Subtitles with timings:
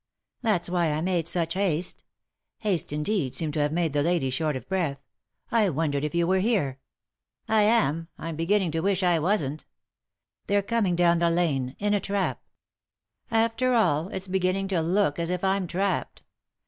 [0.41, 2.03] "That's why I made such haste."
[2.57, 4.99] Haste, indeed, seemed to have made the lady short of breath."
[5.51, 6.79] I wondered if you were here."
[7.47, 9.63] "I am; I'm beginning to wish I wasn't,"
[10.47, 12.41] "They're coming down the lane— in a trap,"
[13.29, 16.23] "After all, it's beginning to look as if I'm trapped.